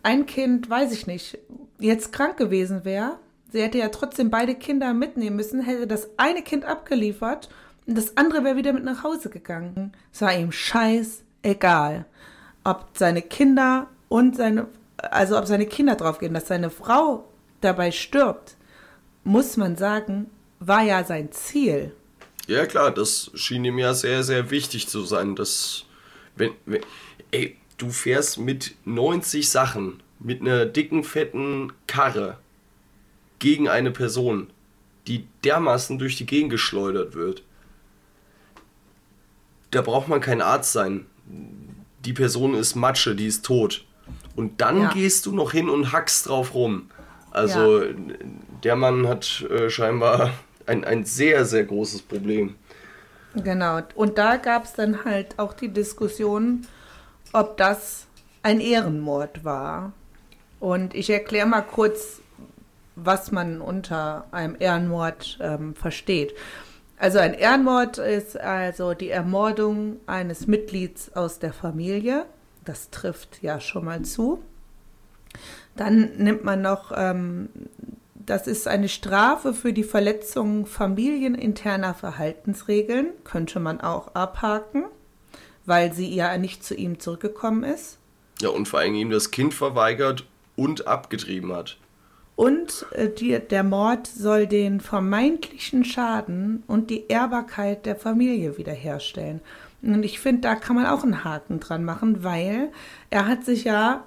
[0.01, 1.37] ein Kind, weiß ich nicht,
[1.79, 3.19] jetzt krank gewesen wäre?
[3.51, 7.49] Sie hätte ja trotzdem beide Kinder mitnehmen müssen, hätte das eine Kind abgeliefert
[7.85, 9.93] und das andere wäre wieder mit nach Hause gegangen.
[10.11, 12.05] Es war ihm scheiß egal
[12.63, 17.25] ob seine Kinder und seine, also ob seine Kinder draufgehen, dass seine Frau
[17.61, 18.55] dabei stirbt,
[19.23, 21.93] muss man sagen, war ja sein Ziel.
[22.47, 25.85] Ja, klar, das schien ihm ja sehr, sehr wichtig zu sein, dass,
[26.35, 26.81] wenn, wenn
[27.31, 32.37] ey, du fährst mit 90 Sachen, mit einer dicken, fetten Karre
[33.39, 34.49] gegen eine Person.
[35.07, 37.43] die dermaßen durch die Gegend geschleudert wird.
[39.71, 41.05] Da braucht man kein Arzt sein.
[42.05, 43.85] Die Person ist Matsche, die ist tot.
[44.35, 44.93] Und dann ja.
[44.93, 46.89] gehst du noch hin und hackst drauf rum.
[47.33, 47.93] Also ja.
[48.63, 50.31] der Mann hat äh, scheinbar
[50.67, 52.55] ein, ein sehr, sehr großes Problem.
[53.35, 53.81] Genau.
[53.95, 56.67] Und da gab es dann halt auch die Diskussion,
[57.33, 58.05] ob das
[58.43, 59.93] ein Ehrenmord war.
[60.59, 62.21] Und ich erkläre mal kurz,
[62.95, 66.35] was man unter einem Ehrenmord ähm, versteht.
[66.99, 72.27] Also ein Ehrenmord ist also die Ermordung eines Mitglieds aus der Familie.
[72.63, 74.43] Das trifft ja schon mal zu.
[75.75, 77.49] Dann nimmt man noch, ähm,
[78.13, 84.85] das ist eine Strafe für die Verletzung familieninterner Verhaltensregeln, könnte man auch abhaken,
[85.65, 87.97] weil sie ja nicht zu ihm zurückgekommen ist.
[88.41, 91.77] Ja, und vor allem ihm das Kind verweigert und abgetrieben hat.
[92.35, 99.41] Und äh, die, der Mord soll den vermeintlichen Schaden und die Ehrbarkeit der Familie wiederherstellen.
[99.81, 102.71] Und ich finde, da kann man auch einen Haken dran machen, weil
[103.09, 104.03] er hat sich ja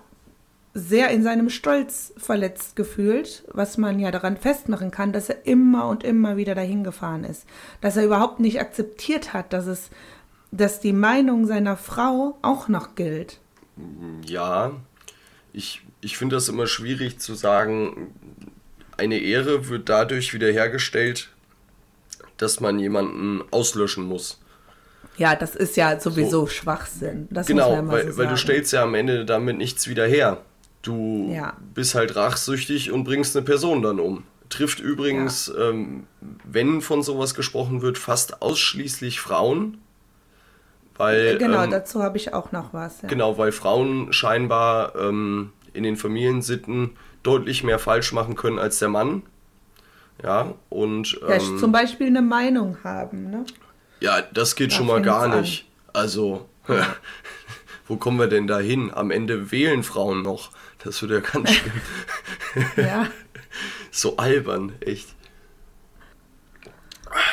[0.76, 5.88] sehr in seinem Stolz verletzt gefühlt, was man ja daran festmachen kann, dass er immer
[5.88, 7.46] und immer wieder dahin gefahren ist.
[7.80, 9.88] Dass er überhaupt nicht akzeptiert hat, dass es,
[10.50, 13.40] dass die Meinung seiner Frau auch noch gilt.
[14.26, 14.72] Ja,
[15.54, 18.14] ich, ich finde das immer schwierig zu sagen,
[18.98, 21.30] eine Ehre wird dadurch wiederhergestellt,
[22.36, 24.40] dass man jemanden auslöschen muss.
[25.16, 26.46] Ja, das ist ja sowieso so.
[26.48, 27.28] Schwachsinn.
[27.30, 30.42] Das genau, ja weil, so weil du stellst ja am Ende damit nichts wieder her.
[30.87, 31.55] Du ja.
[31.75, 34.22] bist halt rachsüchtig und bringst eine Person dann um.
[34.49, 35.70] Trifft übrigens, ja.
[35.70, 36.07] ähm,
[36.44, 39.79] wenn von sowas gesprochen wird, fast ausschließlich Frauen.
[40.96, 43.03] Weil, genau, ähm, dazu habe ich auch noch was.
[43.03, 43.09] Ja.
[43.09, 46.92] Genau, weil Frauen scheinbar ähm, in den Familiensitten
[47.25, 49.22] deutlich mehr falsch machen können als der Mann.
[50.22, 51.20] Ja, und.
[51.20, 53.44] ja, ähm, zum Beispiel eine Meinung haben, ne?
[53.99, 55.66] Ja, das geht da schon mal gar nicht.
[55.92, 56.03] An.
[56.03, 56.49] Also,
[57.88, 58.92] wo kommen wir denn da hin?
[58.94, 60.53] Am Ende wählen Frauen noch.
[60.87, 61.72] Das wird ja ganz schlimm.
[62.77, 63.09] ja.
[63.90, 65.09] so albern, echt.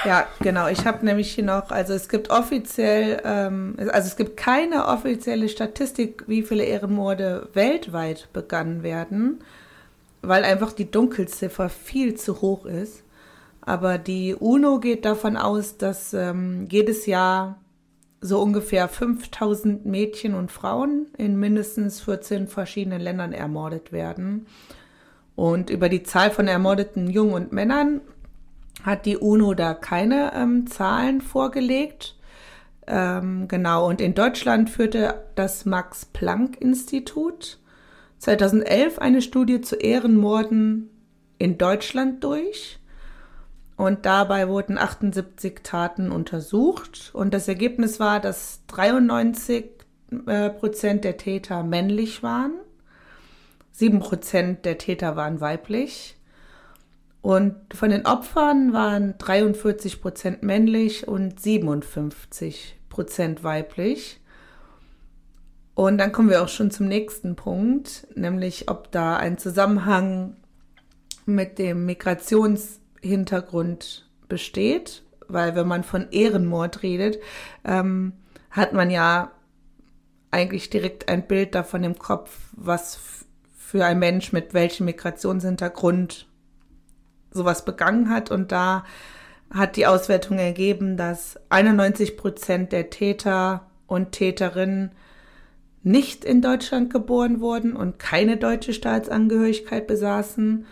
[0.06, 0.68] Ja, genau.
[0.68, 5.50] Ich habe nämlich hier noch, also es gibt offiziell, ähm, also es gibt keine offizielle
[5.50, 9.44] Statistik, wie viele Ehrenmorde weltweit begangen werden,
[10.24, 13.04] weil einfach die Dunkelziffer viel zu hoch ist.
[13.62, 17.63] Aber die UNO geht davon aus, dass ähm, jedes Jahr
[18.24, 24.48] so ungefähr 5000 Mädchen und Frauen in mindestens 14 verschiedenen Ländern ermordet werden.
[25.36, 28.00] Und über die Zahl von ermordeten Jungen und Männern
[28.84, 32.16] hat die UNO da keine ähm, Zahlen vorgelegt.
[32.88, 37.60] Ähm, genau, und in Deutschland führte das Max-Planck-Institut
[38.20, 40.90] 2011 eine Studie zu Ehrenmorden
[41.40, 42.80] in Deutschland durch.
[43.84, 47.12] Und dabei wurden 78 Taten untersucht.
[47.12, 49.72] Und das Ergebnis war, dass 93
[50.26, 52.54] äh, Prozent der Täter männlich waren.
[53.74, 56.16] 7 Prozent der Täter waren weiblich.
[57.22, 64.22] Und von den Opfern waren 43 Prozent männlich und 57 Prozent weiblich.
[65.76, 70.38] Und dann kommen wir auch schon zum nächsten Punkt, nämlich ob da ein Zusammenhang
[71.26, 71.86] mit dem
[73.04, 75.04] Migrationshintergrund besteht.
[75.28, 77.20] Weil wenn man von Ehrenmord redet,
[77.64, 78.14] ähm,
[78.52, 79.32] hat man ja
[80.32, 86.28] eigentlich direkt ein Bild davon im Kopf, was für ein Mensch mit welchem Migrationshintergrund
[87.32, 88.32] sowas begangen hat.
[88.32, 88.84] Und da
[89.50, 94.92] hat die Auswertung ergeben, dass 91 Prozent der Täter und Täterinnen
[95.84, 100.66] nicht in Deutschland geboren wurden und keine deutsche Staatsangehörigkeit besaßen.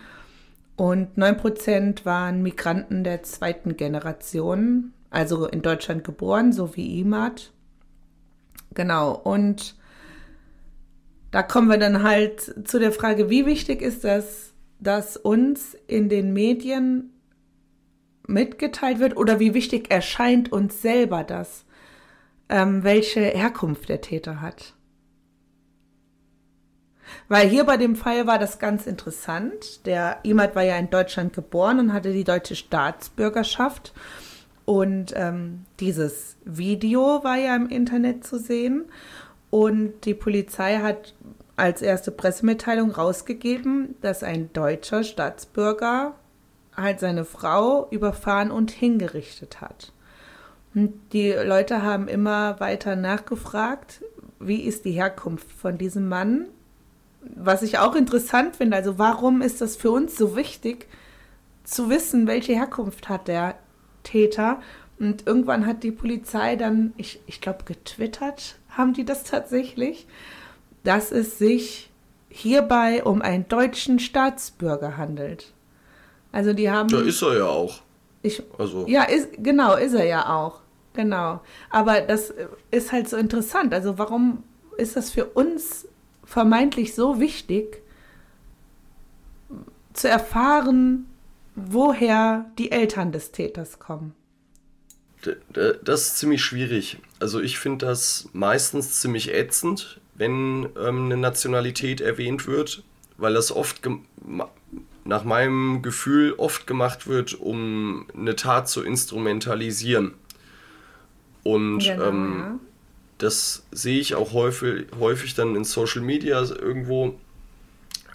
[0.81, 7.51] Und 9 Prozent waren Migranten der zweiten Generation, also in Deutschland geboren, so wie Imad.
[8.73, 9.75] Genau, und
[11.29, 16.09] da kommen wir dann halt zu der Frage, wie wichtig ist das das uns in
[16.09, 17.11] den Medien
[18.25, 21.63] mitgeteilt wird oder wie wichtig erscheint uns selber das,
[22.49, 24.73] ähm, welche Herkunft der Täter hat.
[27.27, 29.85] Weil hier bei dem Fall war das ganz interessant.
[29.85, 33.93] Der Imad war ja in Deutschland geboren und hatte die deutsche Staatsbürgerschaft.
[34.65, 38.85] Und ähm, dieses Video war ja im Internet zu sehen.
[39.49, 41.13] Und die Polizei hat
[41.55, 46.15] als erste Pressemitteilung rausgegeben, dass ein deutscher Staatsbürger
[46.75, 49.91] halt seine Frau überfahren und hingerichtet hat.
[50.73, 54.01] Und die Leute haben immer weiter nachgefragt,
[54.39, 56.47] wie ist die Herkunft von diesem Mann?
[57.21, 60.87] Was ich auch interessant finde, also warum ist das für uns so wichtig,
[61.63, 63.55] zu wissen, welche Herkunft hat der
[64.03, 64.61] Täter.
[64.99, 70.07] Und irgendwann hat die Polizei dann, ich, ich glaube, getwittert haben die das tatsächlich,
[70.83, 71.89] dass es sich
[72.29, 75.53] hierbei um einen deutschen Staatsbürger handelt.
[76.31, 76.89] Also die haben.
[76.89, 77.81] Da ist er ja auch.
[78.21, 78.87] Ich, also.
[78.87, 80.61] Ja, ist, genau, ist er ja auch.
[80.93, 81.41] Genau.
[81.69, 82.33] Aber das
[82.69, 83.73] ist halt so interessant.
[83.73, 84.43] Also warum
[84.77, 85.87] ist das für uns
[86.31, 87.81] vermeintlich so wichtig,
[89.91, 91.05] zu erfahren,
[91.55, 94.13] woher die Eltern des Täters kommen?
[95.83, 96.99] Das ist ziemlich schwierig.
[97.19, 102.83] Also ich finde das meistens ziemlich ätzend, wenn ähm, eine Nationalität erwähnt wird,
[103.17, 103.81] weil das oft
[105.03, 110.13] nach meinem Gefühl oft gemacht wird, um eine Tat zu instrumentalisieren.
[111.43, 112.59] Und genau, ähm, ja.
[113.21, 117.19] Das sehe ich auch häufig, häufig dann in Social Media irgendwo,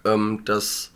[0.05, 0.91] ähm, dass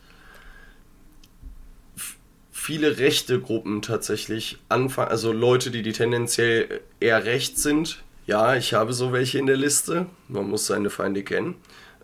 [2.50, 8.02] viele rechte Gruppen tatsächlich anfangen, also Leute, die, die tendenziell eher rechts sind.
[8.26, 10.06] Ja, ich habe so welche in der Liste.
[10.26, 11.54] Man muss seine Feinde kennen.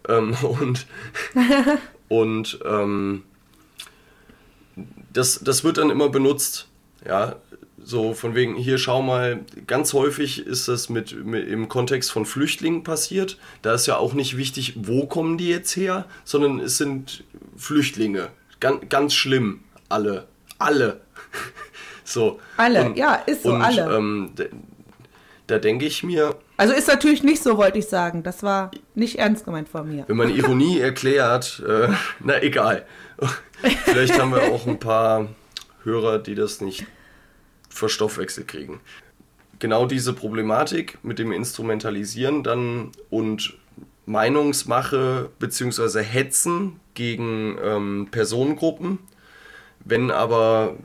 [0.08, 0.86] Ähm, und
[2.08, 3.24] und ähm,
[5.12, 6.68] das, das wird dann immer benutzt.
[7.04, 7.36] Ja,
[7.86, 12.26] so von wegen, hier schau mal, ganz häufig ist das mit, mit, im Kontext von
[12.26, 13.38] Flüchtlingen passiert.
[13.62, 17.24] Da ist ja auch nicht wichtig, wo kommen die jetzt her, sondern es sind
[17.56, 18.28] Flüchtlinge.
[18.58, 20.26] Ganz, ganz schlimm, alle
[20.58, 21.00] alle.
[22.04, 22.40] so.
[22.56, 23.96] Alle, und, ja, ist so, und, alle.
[23.96, 24.44] Ähm, da,
[25.46, 26.36] da denke ich mir.
[26.56, 28.22] Also ist natürlich nicht so, wollte ich sagen.
[28.22, 30.04] Das war nicht ernst gemeint von mir.
[30.08, 31.88] Wenn man Ironie erklärt, äh,
[32.20, 32.86] na egal.
[33.84, 35.28] Vielleicht haben wir auch ein paar
[35.84, 36.86] Hörer, die das nicht
[37.76, 38.80] verstoffwechselt kriegen.
[39.58, 43.54] Genau diese Problematik mit dem Instrumentalisieren dann und
[44.04, 46.02] Meinungsmache bzw.
[46.02, 48.98] Hetzen gegen ähm, Personengruppen
[49.86, 50.76] wenn aber,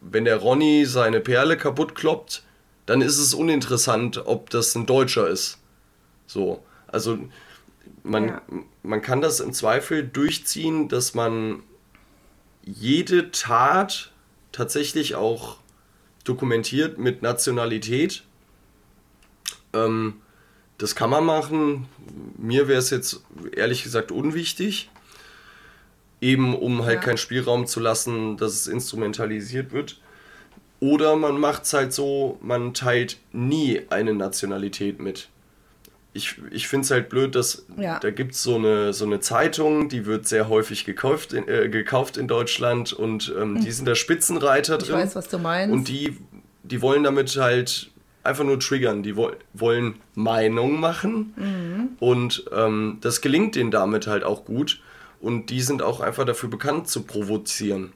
[0.00, 2.44] wenn der Ronny seine Perle kaputt kloppt,
[2.86, 5.58] dann ist es uninteressant, ob das ein Deutscher ist.
[6.26, 7.18] So, also
[8.04, 8.42] man, ja.
[8.84, 11.64] man kann das im Zweifel durchziehen, dass man
[12.62, 14.12] jede Tat
[14.52, 15.58] tatsächlich auch
[16.28, 18.22] dokumentiert mit Nationalität.
[19.72, 20.14] Ähm,
[20.78, 21.88] das kann man machen.
[22.36, 23.22] Mir wäre es jetzt
[23.54, 24.90] ehrlich gesagt unwichtig
[26.20, 27.00] eben um halt ja.
[27.02, 30.00] keinen Spielraum zu lassen, dass es instrumentalisiert wird.
[30.80, 35.28] Oder man macht es halt so, man teilt nie eine Nationalität mit.
[36.16, 37.98] Ich, ich finde es halt blöd, dass ja.
[37.98, 42.16] da gibt so eine, so eine Zeitung, die wird sehr häufig gekauft in, äh, gekauft
[42.16, 43.64] in Deutschland und ähm, hm.
[43.64, 44.96] die sind da Spitzenreiter drin.
[44.96, 45.72] Ich weiß, was du meinst.
[45.72, 46.16] Und die,
[46.62, 47.90] die wollen damit halt
[48.22, 49.02] einfach nur triggern.
[49.02, 51.88] Die wo wollen Meinung machen mhm.
[52.00, 54.80] und ähm, das gelingt denen damit halt auch gut
[55.20, 57.92] und die sind auch einfach dafür bekannt zu provozieren.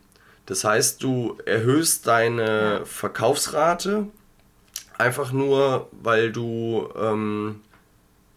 [0.47, 4.07] Das heißt, du erhöhst deine Verkaufsrate
[4.99, 7.61] einfach nur, weil du ähm,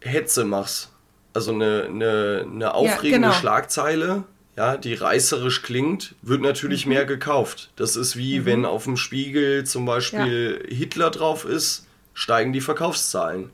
[0.04, 0.90] Hetze machst.
[1.32, 3.32] Also eine, eine, eine aufregende ja, genau.
[3.32, 4.24] Schlagzeile,
[4.56, 6.92] ja, die reißerisch klingt, wird natürlich mhm.
[6.92, 7.70] mehr gekauft.
[7.76, 8.44] Das ist wie mhm.
[8.46, 10.74] wenn auf dem Spiegel zum Beispiel ja.
[10.74, 13.50] Hitler drauf ist, steigen die Verkaufszahlen.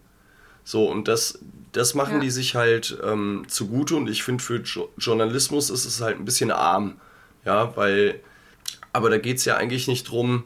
[0.62, 1.38] So, und das,
[1.72, 2.20] das machen ja.
[2.20, 6.26] die sich halt ähm, zugute und ich finde, für jo Journalismus ist es halt ein
[6.26, 7.00] bisschen arm.
[7.46, 8.20] Ja, weil,
[8.92, 10.44] aber da geht es ja eigentlich nicht drum,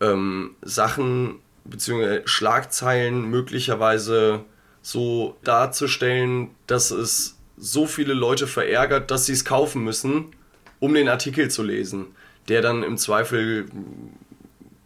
[0.00, 2.22] ähm, Sachen bzw.
[2.24, 4.44] Schlagzeilen möglicherweise
[4.82, 10.34] so darzustellen, dass es so viele Leute verärgert, dass sie es kaufen müssen,
[10.78, 12.06] um den Artikel zu lesen,
[12.48, 13.66] der dann im Zweifel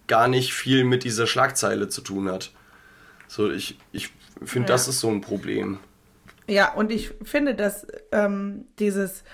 [0.07, 2.51] gar nicht viel mit dieser Schlagzeile zu tun hat.
[3.29, 4.11] So, ich, ich
[4.45, 4.75] finde, ja.
[4.75, 5.79] das ist so ein Problem.
[6.47, 9.25] Ja, und ich finde, dass ähm, dieses,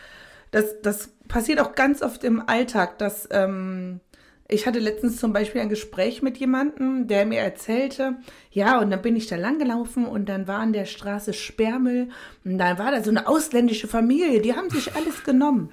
[0.52, 4.00] das, das passiert auch ganz oft im Alltag, dass ähm,
[4.50, 8.16] ich hatte letztens zum Beispiel ein Gespräch mit jemandem, der mir erzählte,
[8.50, 12.08] ja, und dann bin ich da langgelaufen und dann war an der Straße Sperrmüll
[12.44, 15.70] und dann war da so eine ausländische Familie, die haben sich alles genommen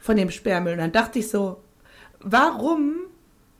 [0.00, 0.74] von dem Sperrmüll.
[0.74, 1.62] Und dann dachte ich so,
[2.20, 2.96] warum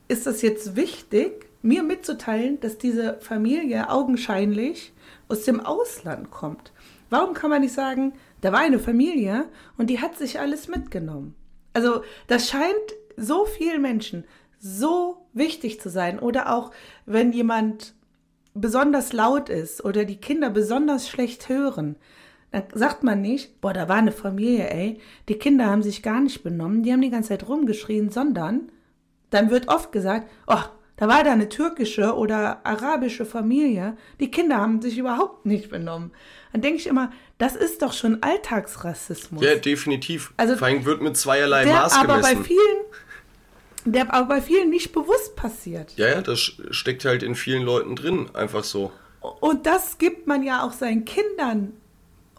[0.07, 4.93] ist das jetzt wichtig, mir mitzuteilen, dass diese Familie augenscheinlich
[5.27, 6.71] aus dem Ausland kommt.
[7.09, 9.45] Warum kann man nicht sagen, da war eine Familie
[9.77, 11.35] und die hat sich alles mitgenommen?
[11.73, 12.75] Also das scheint
[13.15, 14.25] so vielen Menschen
[14.61, 16.19] so wichtig zu sein.
[16.19, 16.71] Oder auch
[17.05, 17.93] wenn jemand
[18.53, 21.95] besonders laut ist oder die Kinder besonders schlecht hören,
[22.51, 24.99] dann sagt man nicht, boah, da war eine Familie, ey,
[25.29, 28.71] die Kinder haben sich gar nicht benommen, die haben die ganze Zeit rumgeschrien, sondern
[29.29, 30.59] dann wird oft gesagt, oh,
[30.97, 36.11] da war da eine türkische oder arabische Familie, die Kinder haben sich überhaupt nicht benommen.
[36.51, 39.43] Dann denke ich immer, das ist doch schon Alltagsrassismus.
[39.43, 40.33] Ja, definitiv.
[40.37, 42.37] Also, Vor allem wird mit zweierlei Maß aber gemessen.
[42.37, 42.80] bei vielen,
[43.85, 45.93] der aber bei vielen nicht bewusst passiert.
[45.97, 46.39] Ja, ja, das
[46.71, 48.91] steckt halt in vielen Leuten drin, einfach so.
[49.39, 51.73] Und das gibt man ja auch seinen Kindern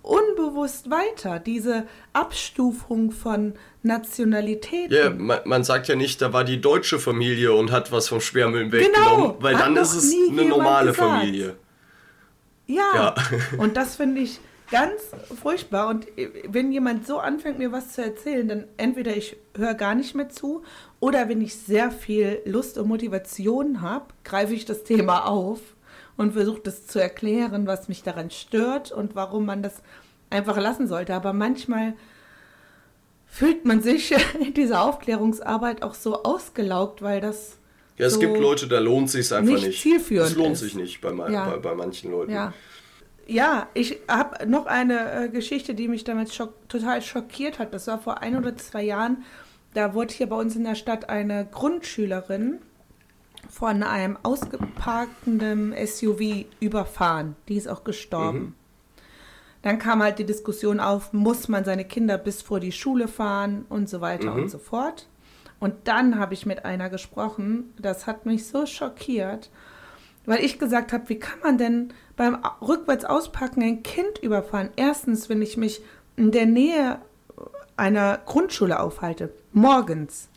[0.03, 4.95] unbewusst weiter, diese Abstufung von Nationalitäten.
[4.95, 8.21] Ja, man, man, sagt ja nicht, da war die deutsche Familie und hat was vom
[8.21, 11.09] Sperrmüll weggenommen, genau, weil dann ist es eine normale gesagt.
[11.09, 11.57] Familie.
[12.67, 13.15] Ja, ja.
[13.59, 14.41] und das finde ich
[14.73, 15.03] ganz
[15.41, 15.89] furchtbar.
[15.89, 16.07] Und
[16.49, 20.31] wenn jemand so anfängt, mir was zu erzählen, dann entweder ich höre gar nicht mehr
[20.31, 20.63] zu
[20.99, 25.61] oder wenn ich sehr viel Lust und Motivation habe, greife ich das Thema auf
[26.17, 29.83] und versucht es zu erklären, was mich daran stört und warum man das
[30.31, 31.15] einfach lassen sollte.
[31.15, 31.95] Aber manchmal
[33.27, 37.59] fühlt man sich in dieser Aufklärungsarbeit auch so ausgelaugt, weil das.
[37.99, 39.83] Ja, es so gibt Leute, da lohnt sich einfach nicht.
[39.83, 40.61] Zielführend es lohnt ist.
[40.61, 41.51] sich nicht bei, ja.
[41.51, 42.33] bei, bei, manchen Leuten.
[42.33, 42.55] Ja,
[43.33, 47.75] ja ich habe noch eine äh, Geschichte, die mich damals schock, total schockiert hat.
[47.75, 49.25] Das war vor ein oder zwei Jahren.
[49.75, 52.61] Da wurde hier bei uns in der Stadt eine Grundschülerin
[53.49, 57.37] von einem ausgeparkten SUV überfahren.
[57.49, 58.39] Die ist auch gestorben.
[58.39, 58.55] Mhm.
[59.63, 63.65] Dann kam halt die Diskussion auf, muss man seine Kinder bis vor die Schule fahren
[63.69, 64.43] und so weiter mhm.
[64.43, 65.09] und so fort.
[65.61, 69.51] Und dann habe ich mit einer gesprochen, das hat mich so schockiert,
[70.27, 74.71] weil ich gesagt habe, wie kann man denn beim rückwärts auspacken ein Kind überfahren?
[74.77, 75.81] Erstens, wenn ich mich
[76.17, 76.99] in der Nähe
[77.77, 80.29] einer Grundschule aufhalte, morgens,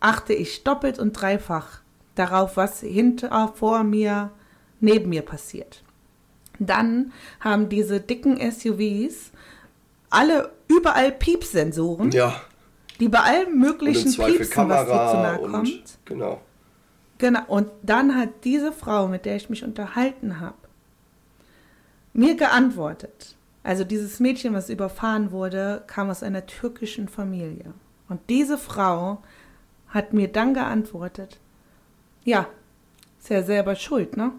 [0.00, 1.80] achte ich doppelt und dreifach
[2.14, 4.30] darauf, was hinter, vor mir,
[4.80, 5.82] neben mir passiert.
[6.58, 9.32] Dann haben diese dicken SUVs
[10.10, 12.40] alle überall Piepsensoren, ja.
[13.00, 15.98] die bei allem möglichen Piepsen, Kamera was dir zu nahe kommt.
[16.04, 16.40] Genau.
[17.18, 17.40] Genau.
[17.46, 20.54] Und dann hat diese Frau, mit der ich mich unterhalten habe,
[22.14, 23.36] mir geantwortet.
[23.62, 27.74] Also dieses Mädchen, was überfahren wurde, kam aus einer türkischen Familie.
[28.08, 29.22] Und diese Frau
[29.88, 31.38] hat mir dann geantwortet,
[32.24, 32.46] ja,
[33.18, 34.32] ist ja selber schuld, ne?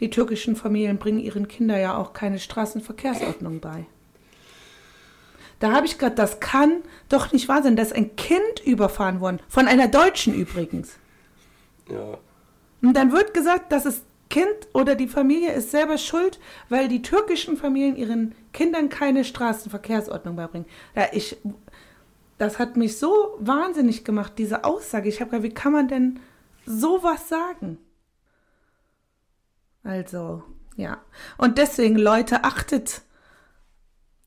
[0.00, 3.86] Die türkischen Familien bringen ihren Kindern ja auch keine Straßenverkehrsordnung bei.
[5.58, 9.40] Da habe ich gerade, das kann doch nicht wahr sein, dass ein Kind überfahren worden,
[9.48, 10.98] von einer Deutschen übrigens.
[11.90, 12.18] Ja.
[12.80, 17.02] Und dann wird gesagt, dass das Kind oder die Familie ist selber schuld, weil die
[17.02, 20.68] türkischen Familien ihren Kindern keine Straßenverkehrsordnung beibringen.
[20.94, 21.38] Ja, ich,
[22.36, 25.08] das hat mich so wahnsinnig gemacht, diese Aussage.
[25.08, 26.20] Ich habe gesagt, wie kann man denn
[26.66, 27.78] sowas sagen?
[29.82, 30.42] Also,
[30.76, 30.98] ja.
[31.38, 33.02] Und deswegen, Leute, achtet,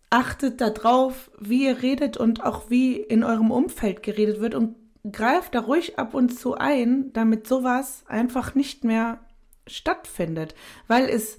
[0.10, 4.76] achtet darauf, wie ihr redet und auch wie in eurem Umfeld geredet wird und
[5.12, 9.20] greift da ruhig ab und zu ein, damit sowas einfach nicht mehr
[9.68, 10.56] stattfindet.
[10.88, 11.38] Weil es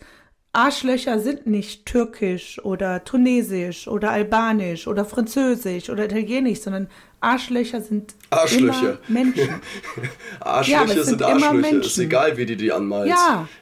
[0.53, 6.89] Arschlöcher sind nicht türkisch oder tunesisch oder albanisch oder französisch oder italienisch, sondern
[7.20, 8.81] Arschlöcher sind Arschlöcher.
[8.81, 9.49] immer Menschen.
[10.41, 13.09] Arschlöcher ja, sind, sind Arschlöcher, ist egal, wie die die anmalst.
[13.09, 13.49] Ja,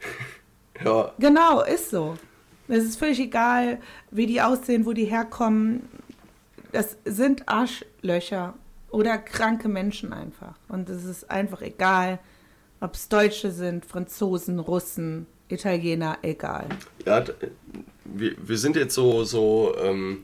[0.85, 1.13] Ja.
[1.19, 2.17] Genau, ist so.
[2.69, 3.81] Es ist völlig egal,
[4.11, 5.89] wie die aussehen, wo die herkommen.
[6.73, 8.55] Das sind Arschlöcher
[8.91, 10.55] oder kranke Menschen einfach.
[10.69, 12.21] Und es ist einfach egal,
[12.81, 16.67] ob es Deutsche sind, Franzosen, Russen, Italiener, egal.
[17.05, 17.25] Ja,
[18.05, 20.23] wir, wir sind jetzt so, so ähm,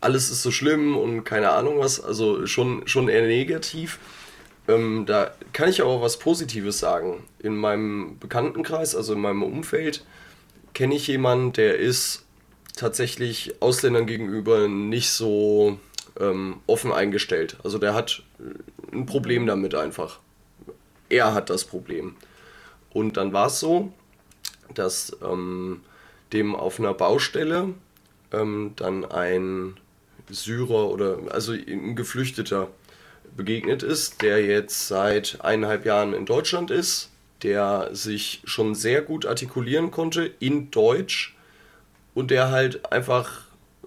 [0.00, 3.98] alles ist so schlimm und keine Ahnung was, also schon, schon eher negativ.
[4.68, 7.24] Ähm, da kann ich aber was Positives sagen.
[7.38, 10.04] In meinem Bekanntenkreis, also in meinem Umfeld,
[10.74, 12.24] kenne ich jemanden, der ist
[12.76, 15.80] tatsächlich Ausländern gegenüber nicht so
[16.20, 17.56] ähm, offen eingestellt.
[17.64, 18.22] Also der hat
[18.92, 20.20] ein Problem damit einfach.
[21.08, 22.16] Er hat das Problem.
[22.90, 23.92] Und dann war es so,
[24.74, 25.82] dass ähm,
[26.32, 27.74] dem auf einer Baustelle
[28.32, 29.76] ähm, dann ein
[30.30, 32.68] Syrer oder also ein Geflüchteter
[33.36, 37.10] begegnet ist, der jetzt seit eineinhalb Jahren in Deutschland ist,
[37.42, 41.36] der sich schon sehr gut artikulieren konnte in Deutsch
[42.14, 43.42] und der halt einfach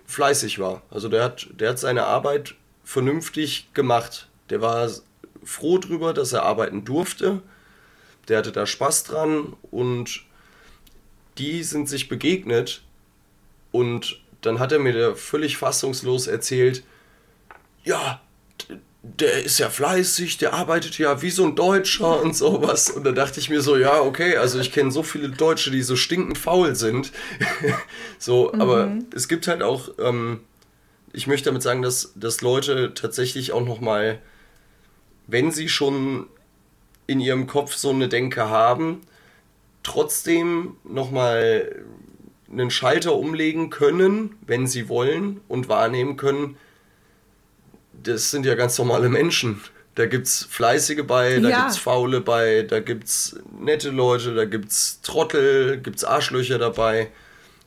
[0.06, 0.82] fleißig war.
[0.90, 4.28] Also der hat, der hat seine Arbeit vernünftig gemacht.
[4.50, 4.90] Der war
[5.44, 7.42] froh drüber, dass er arbeiten durfte.
[8.28, 10.24] Der hatte da Spaß dran und
[11.38, 12.84] die sind sich begegnet
[13.72, 16.84] und dann hat er mir da völlig fassungslos erzählt,
[17.84, 18.22] ja,
[19.04, 22.92] der ist ja fleißig, der arbeitet ja wie so ein Deutscher und sowas.
[22.92, 25.82] Und da dachte ich mir so, ja, okay, also ich kenne so viele Deutsche, die
[25.82, 27.12] so stinkend faul sind.
[28.20, 28.62] so, mhm.
[28.62, 30.42] aber es gibt halt auch, ähm,
[31.14, 34.20] ich möchte damit sagen, dass, dass Leute tatsächlich auch nochmal,
[35.28, 36.28] wenn sie schon
[37.08, 39.02] in ihrem Kopf so eine Denke haben,
[39.84, 41.84] trotzdem nochmal
[42.52, 46.58] einen Schalter umlegen können, wenn sie wollen und wahrnehmen können,
[48.04, 49.62] das sind ja ganz normale Menschen.
[49.96, 51.60] Da gibt's Fleißige bei, da Ja.
[51.62, 57.12] gibt's Faule bei, da gibt's nette Leute, da gibt's Trottel, gibt's Arschlöcher dabei.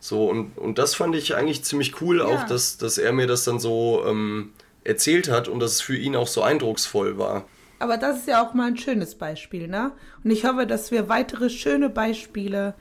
[0.00, 3.44] So, und, und das fand ich eigentlich ziemlich cool, auch dass, dass er mir das
[3.44, 4.52] dann so ähm,
[4.84, 7.46] erzählt hat und dass es für ihn auch so eindrucksvoll war.
[7.78, 9.92] Aber das ist ja auch mal ein schönes Beispiel, ne?
[10.22, 12.74] Und ich hoffe, dass wir weitere schöne Beispiele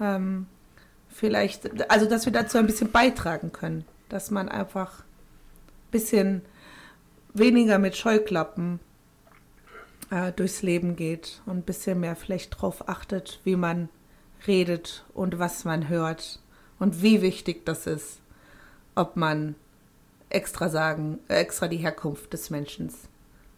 [0.00, 0.46] ähm,
[1.08, 6.42] vielleicht, also dass wir dazu ein bisschen beitragen können, dass man einfach ein bisschen
[7.32, 8.80] weniger mit Scheuklappen
[10.10, 13.88] äh, durchs Leben geht und ein bisschen mehr vielleicht drauf achtet, wie man
[14.46, 16.40] redet und was man hört
[16.78, 18.20] und wie wichtig das ist,
[18.94, 19.54] ob man
[20.30, 22.92] extra sagen, äh, extra die Herkunft des Menschen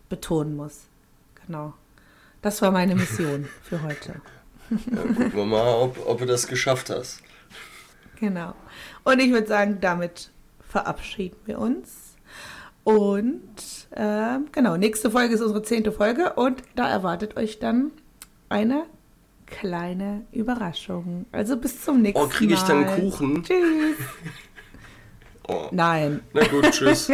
[0.09, 0.87] betonen muss.
[1.47, 1.75] Genau.
[2.41, 4.21] Das war meine Mission für heute.
[4.71, 7.23] Ja, gucken wir mal, ob, ob du das geschafft hast.
[8.19, 8.55] Genau.
[9.05, 10.31] Und ich würde sagen, damit
[10.69, 12.17] verabschieden wir uns.
[12.85, 13.41] Und
[13.95, 17.93] ähm, genau, nächste Folge ist unsere zehnte Folge und da erwartet euch dann
[18.49, 18.85] eine
[19.47, 21.27] kleine Überraschung.
[21.31, 22.27] Also bis zum nächsten Mal.
[22.27, 23.45] Oh, kriege ich dann Kuchen?
[23.45, 23.97] Tschüss.
[25.53, 25.69] Oh.
[25.71, 26.21] Nein.
[26.33, 27.07] Na gut, tschüss.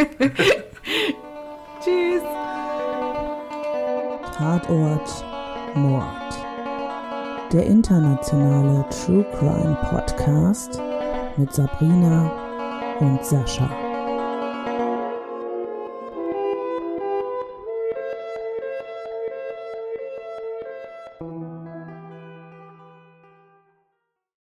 [1.83, 2.23] Tschüss.
[4.37, 5.25] Tatort
[5.75, 6.05] Mord.
[7.51, 10.81] Der internationale True Crime Podcast
[11.37, 12.31] mit Sabrina
[12.99, 13.88] und Sascha.